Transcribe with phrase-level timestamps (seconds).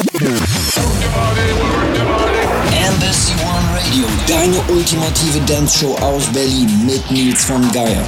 [0.00, 0.16] Embassy
[3.44, 8.02] One Radio, deine ultimative Dance-Show aus Berlin mit Nils von Geier.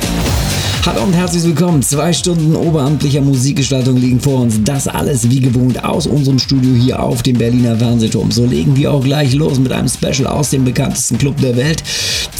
[0.87, 1.83] Hallo und herzlich willkommen.
[1.83, 4.65] Zwei Stunden oberamtlicher Musikgestaltung liegen vor uns.
[4.65, 8.31] Das alles wie gewohnt aus unserem Studio hier auf dem Berliner Fernsehturm.
[8.33, 11.83] So legen wir auch gleich los mit einem Special aus dem bekanntesten Club der Welt.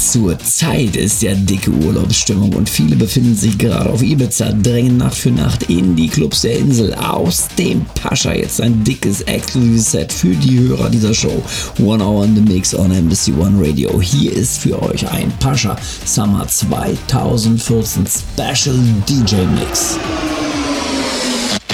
[0.03, 5.17] Zur Zeit ist ja dicke Urlaubsstimmung und viele befinden sich gerade auf Ibiza, drängen Nacht
[5.17, 6.93] für Nacht in die Clubs der Insel.
[6.95, 11.43] Aus dem Pascha jetzt ein dickes Exclusive Set für die Hörer dieser Show.
[11.79, 14.01] One Hour in the Mix on Embassy One Radio.
[14.01, 18.77] Hier ist für euch ein Pascha Summer 2014 Special
[19.09, 19.97] DJ Mix.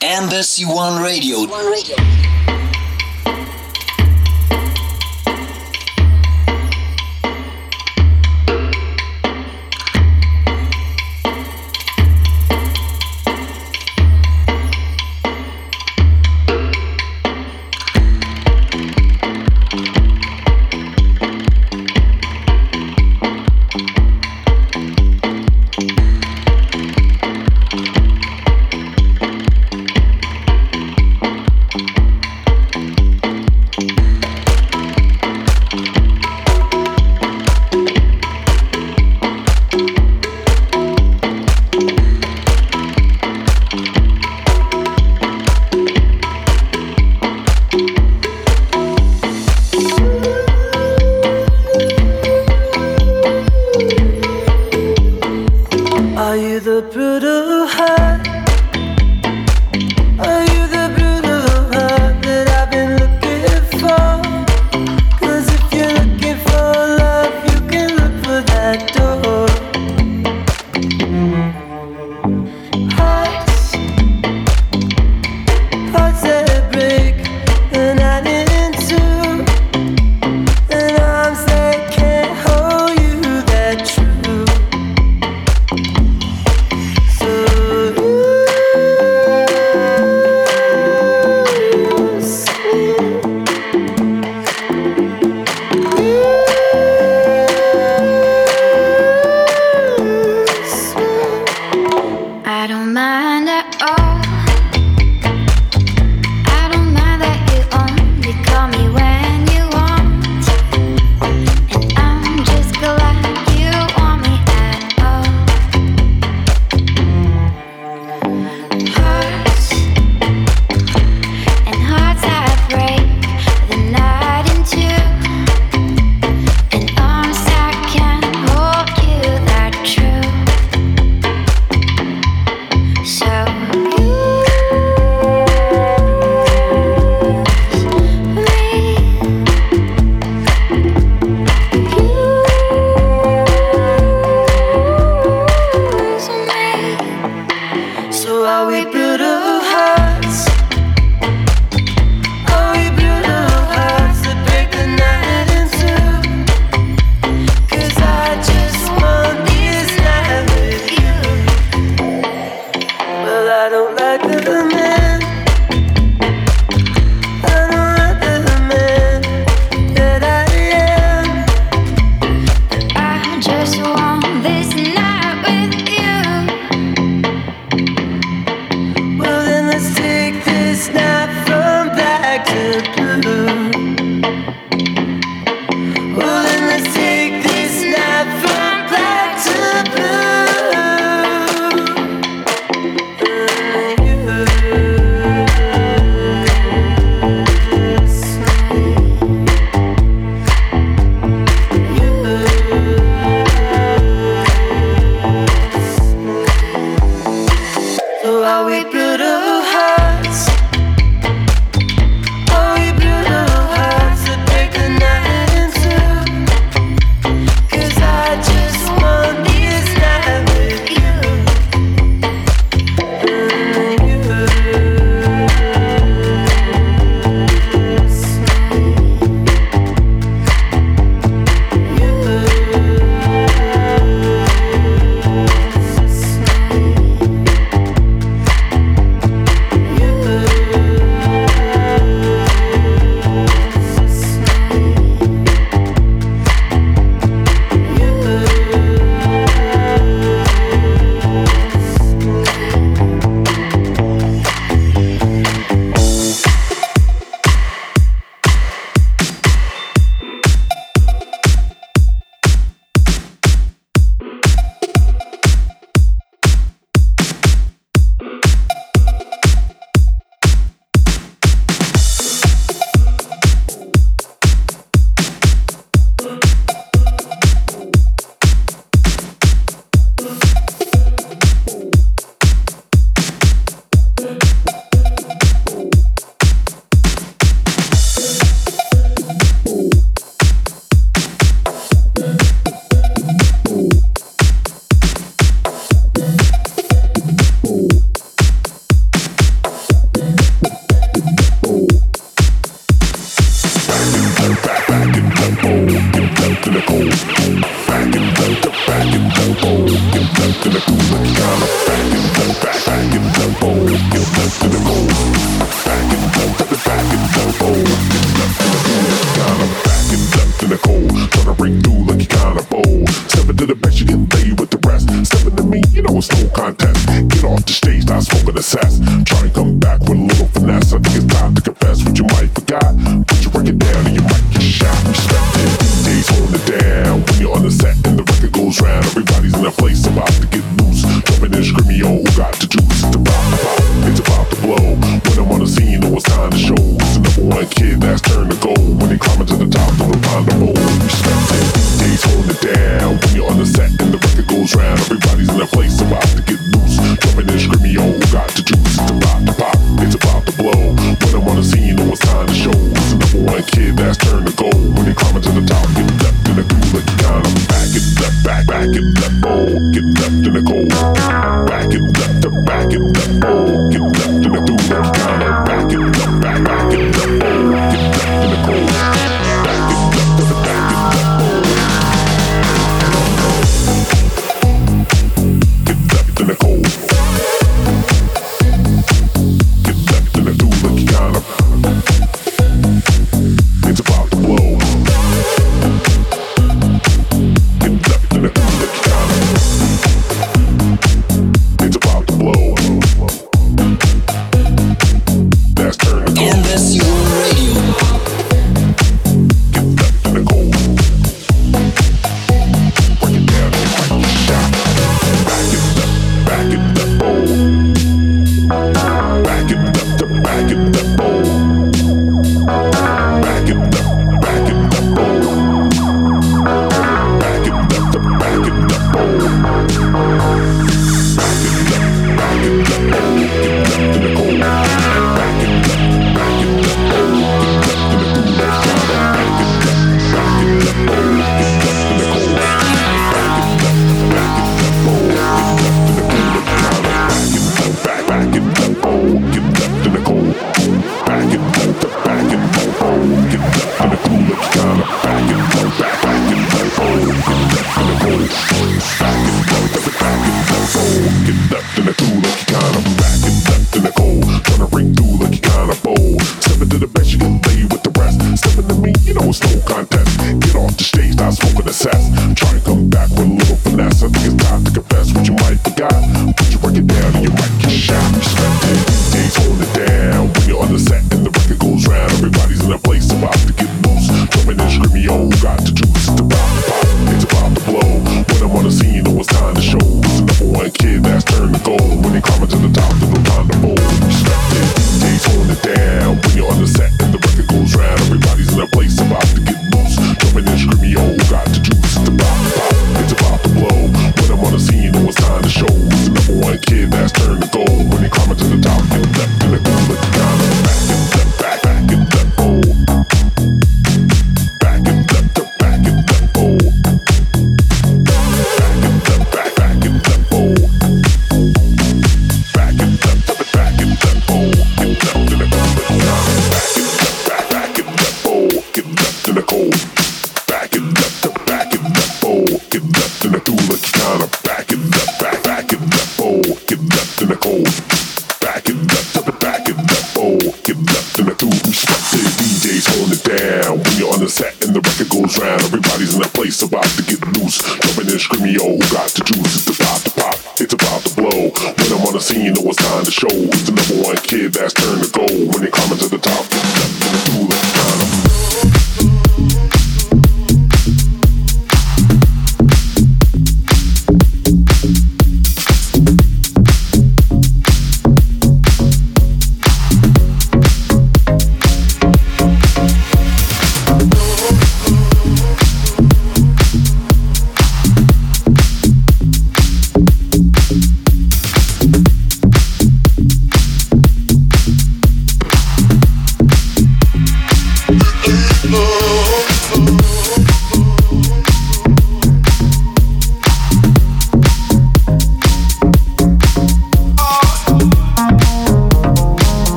[0.00, 1.38] Embassy One Radio.
[1.38, 2.59] One Radio.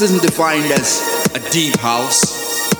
[0.00, 1.02] house isn't defined as
[1.34, 2.72] a deep house,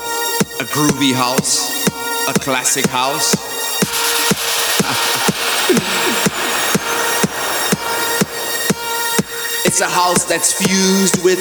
[0.58, 1.86] a groovy house,
[2.28, 3.34] a classic house.
[9.66, 11.38] it's a house that's fused with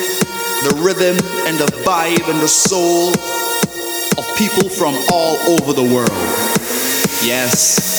[0.64, 1.16] the rhythm
[1.48, 3.14] and the vibe and the soul
[4.18, 6.10] of people from all over the world.
[7.24, 7.99] Yes.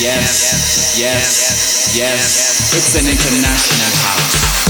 [0.00, 1.94] yes, yes.
[1.94, 2.72] Yes.
[2.72, 4.69] It's an international house.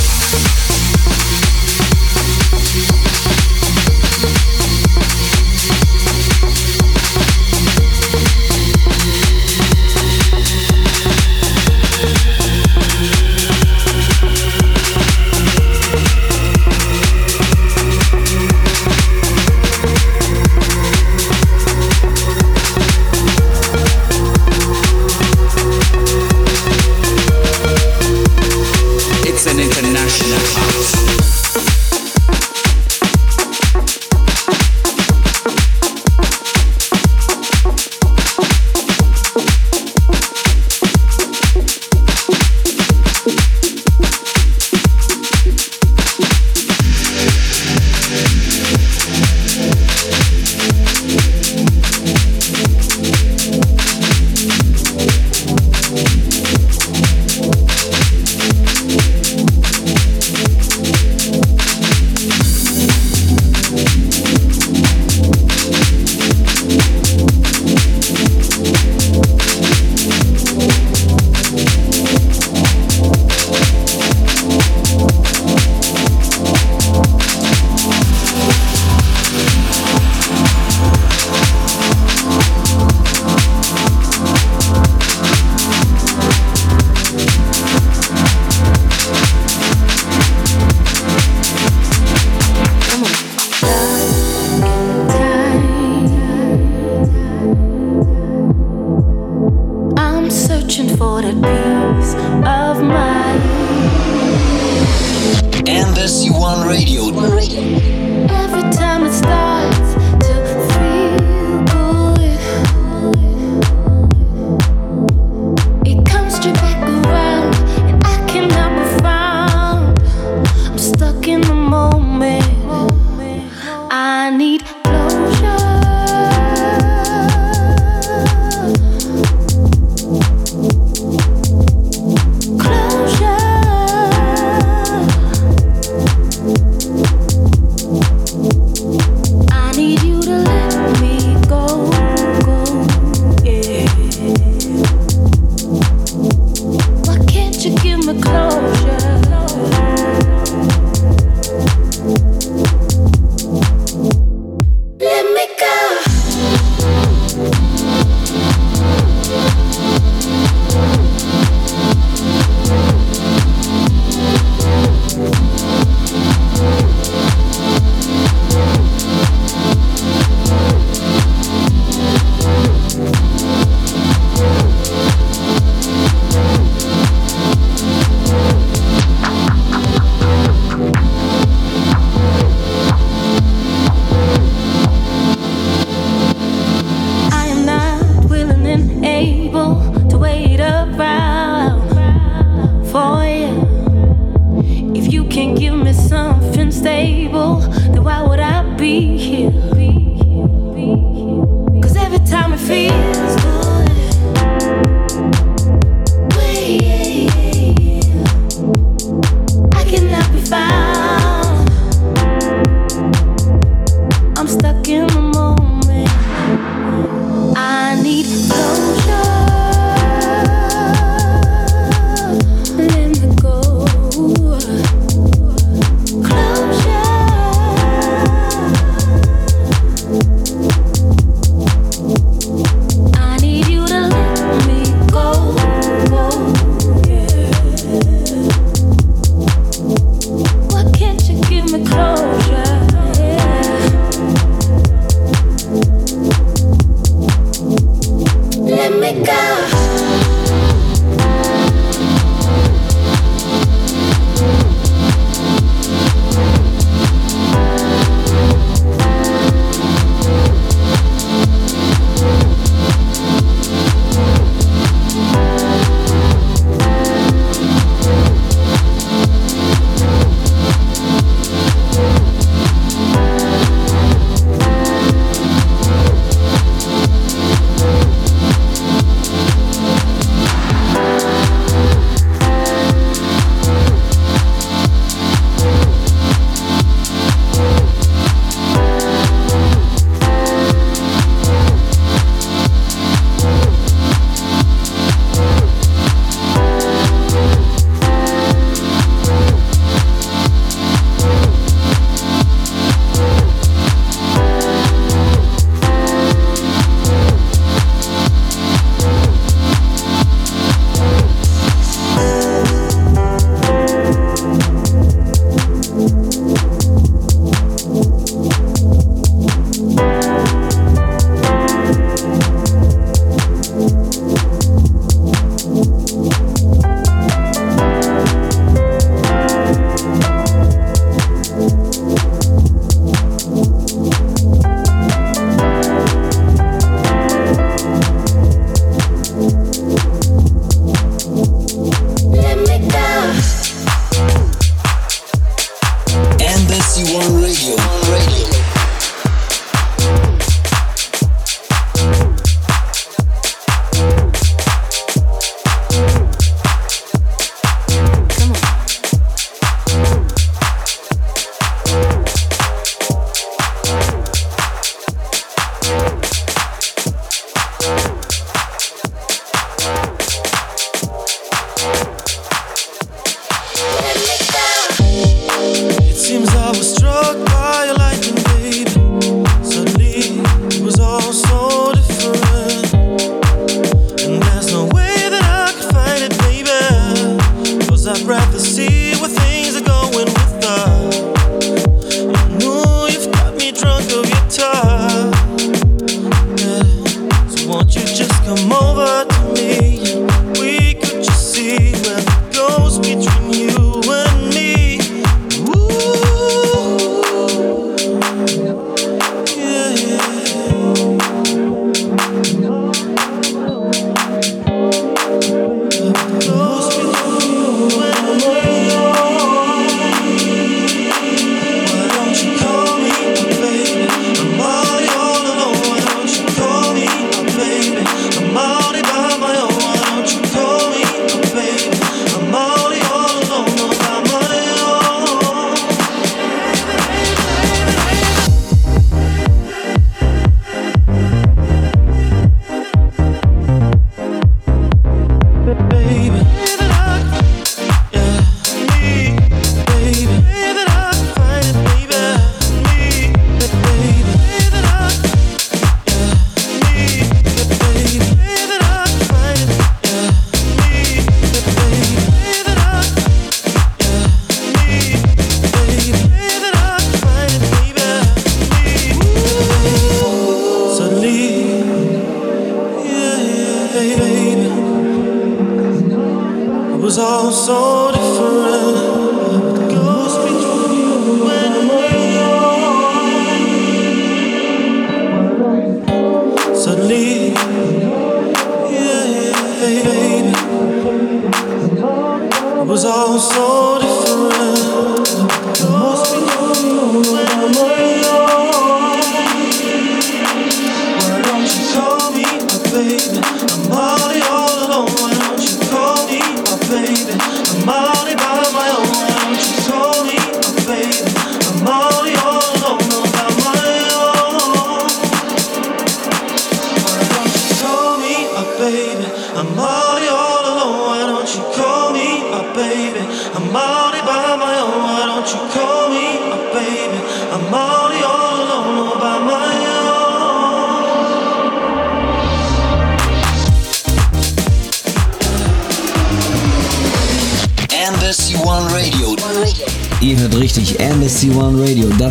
[538.58, 539.28] One Radio.
[539.28, 540.09] One Radio.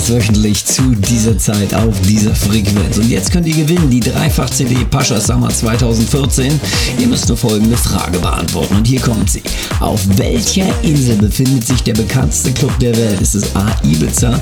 [0.10, 2.98] Wöchentlich zu dieser Zeit auf dieser Frequenz.
[2.98, 6.60] Und jetzt könnt ihr gewinnen die Dreifach-CD Pascha Summer 2014.
[7.00, 9.42] Ihr müsst nur folgende Frage beantworten und hier kommt sie.
[9.80, 13.22] Auf welcher Insel befindet sich der bekannteste Club der Welt?
[13.22, 13.66] Ist es A.
[13.84, 14.40] Ibiza,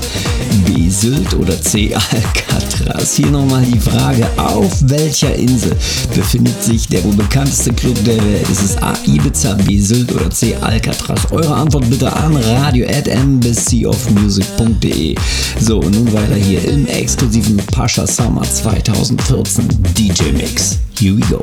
[0.66, 0.88] B.
[0.88, 1.94] Sylt oder C.
[1.94, 3.14] Alcatraz?
[3.14, 5.76] Hier nochmal die Frage, auf welcher Insel
[6.14, 8.48] befindet sich der wohl bekannteste Club der Welt?
[8.50, 8.94] Ist es A.
[9.06, 9.78] Ibiza, B.
[9.78, 10.56] Sylt oder C.
[10.56, 11.20] Alcatraz?
[11.30, 13.08] Eure Antwort bitte an radio at
[13.38, 15.14] embassyofmusic.de.
[15.60, 20.78] So, und nun weiter hier im exklusiven Pascha Summer 2014 DJ Mix.
[20.98, 21.42] Here we go.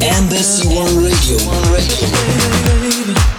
[0.00, 1.36] Embassy One Radio.
[1.48, 3.35] One Radio.